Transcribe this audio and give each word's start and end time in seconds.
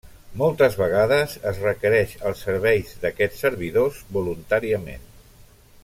Moltes 0.41 0.77
vegades 0.77 1.35
es 1.51 1.59
requereix 1.65 2.15
els 2.31 2.41
serveis 2.47 2.95
d'aquests 3.05 3.45
servidors, 3.47 4.01
voluntàriament. 4.19 5.07